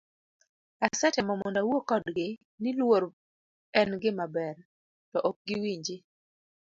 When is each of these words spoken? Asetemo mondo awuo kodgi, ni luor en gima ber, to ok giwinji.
Asetemo 0.87 1.33
mondo 1.41 1.57
awuo 1.61 1.79
kodgi, 1.89 2.27
ni 2.61 2.69
luor 2.79 3.03
en 3.79 3.89
gima 4.01 4.25
ber, 4.35 4.55
to 5.11 5.17
ok 5.29 5.35
giwinji. 5.47 5.95